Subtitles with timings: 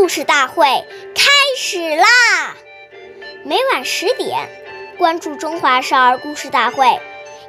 [0.00, 0.64] 故事大会
[1.14, 2.06] 开始啦！
[3.44, 4.48] 每晚十点，
[4.96, 6.86] 关注《中华少儿故事大会》，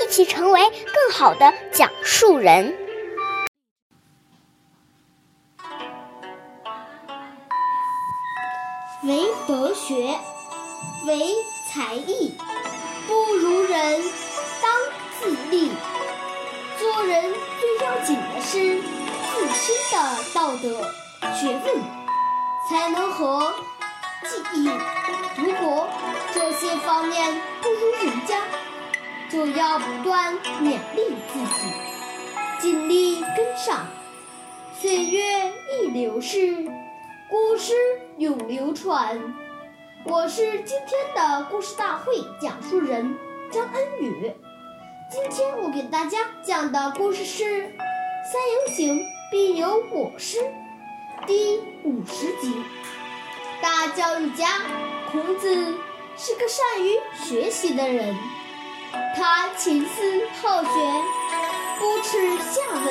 [0.00, 2.72] 一起成为更好的讲述人。
[9.02, 10.14] 唯德学，
[11.08, 11.34] 唯
[11.68, 12.32] 才艺，
[13.08, 14.04] 不如人，
[14.62, 14.72] 当
[15.18, 15.72] 自立。
[16.78, 18.80] 做人最要紧的是
[19.32, 20.80] 自身的道德。
[21.34, 22.05] 学问
[22.68, 23.54] 才能和
[24.24, 24.70] 技艺，
[25.36, 25.88] 如果
[26.34, 28.40] 这些方面不如人家，
[29.30, 31.72] 就要不断勉励自己，
[32.60, 33.86] 尽力跟上。
[34.74, 36.66] 岁月易流逝，
[37.30, 37.72] 故事
[38.18, 39.34] 永流传。
[40.04, 43.16] 我是今天的故事大会讲述人
[43.50, 44.32] 张恩宇。
[45.08, 50.38] 今天我给大家讲的故事是《三人行，必有我师》。
[51.26, 52.62] 第五十集，
[53.60, 54.46] 大教育家
[55.10, 55.74] 孔子
[56.16, 58.16] 是个善于学习的人，
[59.16, 60.70] 他勤思好学，
[61.80, 62.84] 不耻下问。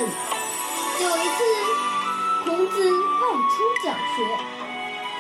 [1.02, 1.44] 有一次，
[2.44, 4.38] 孔子外出讲学，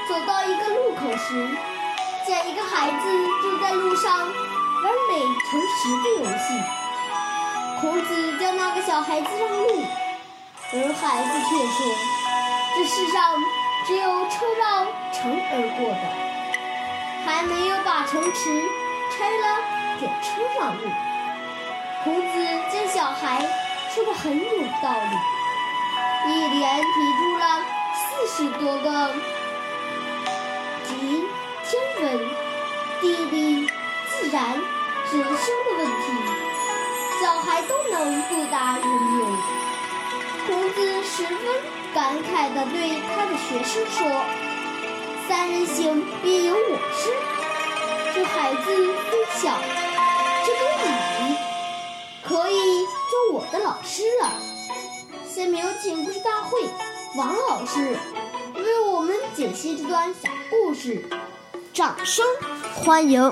[0.09, 1.47] 走到一个路口时，
[2.27, 6.45] 见一个孩子正在路上玩垒乘石的游戏。
[7.79, 9.83] 孔子叫那个小孩子让路，
[10.73, 12.24] 而孩子却说。
[12.75, 13.41] 这世上
[13.87, 16.03] 只有车绕城而过的，
[17.25, 18.61] 还没有把城池
[19.15, 19.63] 拆了
[19.97, 20.81] 给车让路。
[22.03, 22.33] 孔子
[22.69, 23.47] 见小孩
[23.93, 24.43] 说的很有
[24.83, 26.87] 道理，一连提
[27.17, 27.63] 出了
[27.95, 29.15] 四十多个
[30.83, 31.23] 即
[31.63, 32.29] 天文、
[32.99, 33.65] 地理、
[34.09, 36.03] 自然、人生的问题，
[37.21, 39.31] 小孩都能回答圆融。
[40.45, 41.84] 孔子十分。
[41.95, 44.05] 感慨地对他的学生说
[45.29, 47.09] ：“三人行，必有我师。”
[48.13, 48.65] 这孩子
[49.09, 49.57] 虽小，
[50.45, 50.59] 这个
[51.21, 51.37] 你
[52.21, 54.29] 可以做我的老师了。
[55.25, 56.59] 下面有请故事大会
[57.15, 57.97] 王老师
[58.55, 61.07] 为我们解析这段小故事，
[61.73, 62.25] 掌声
[62.73, 63.31] 欢迎！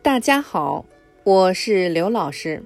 [0.00, 0.84] 大家好。
[1.24, 2.64] 我是刘老师。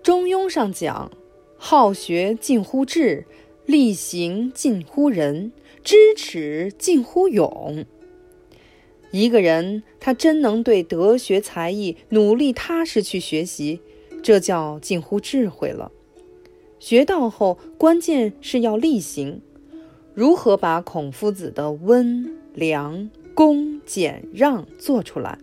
[0.00, 1.10] 中庸上讲
[1.58, 3.26] ：“好学近乎智，
[3.66, 5.50] 力行近乎仁，
[5.82, 7.84] 知耻近乎勇。”
[9.10, 13.80] 一个人他真能对德学才艺努力踏实去学习，
[14.22, 15.90] 这叫近乎智慧了。
[16.78, 19.42] 学到后，关键是要力行。
[20.14, 25.38] 如何把孔夫子的温良恭俭让做出来，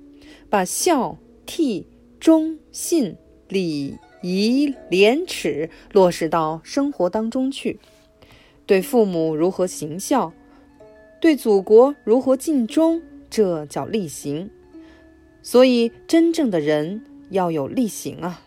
[0.49, 1.17] 把孝。
[1.51, 1.83] 悌、
[2.17, 3.17] 忠、信、
[3.49, 7.77] 礼、仪、廉耻落实到生活当中去，
[8.65, 10.31] 对父母如何行孝，
[11.19, 14.49] 对祖国如何尽忠，这叫力行。
[15.43, 18.45] 所以，真正的人要有力行啊！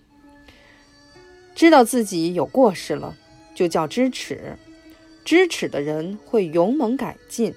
[1.54, 3.18] 知道自己有过失了，
[3.54, 4.56] 就叫知耻。
[5.26, 7.52] 知耻的人会勇猛改进，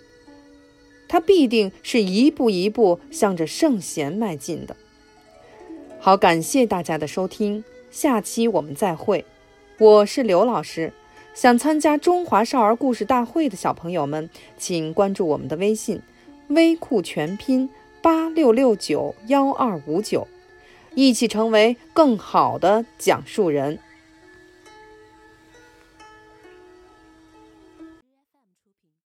[1.07, 4.75] 他必定是一步一步向着圣贤迈进的。
[5.99, 9.25] 好，感谢大家的收听，下期我们再会。
[9.79, 10.93] 我是刘老师，
[11.33, 15.99] 想参加中华少儿故事大会的小朋友们，请关注我们的微信
[16.49, 17.69] “微库全拼
[18.01, 20.27] 八六六九幺二五九”，
[20.95, 23.79] 一起成为更好的讲述人。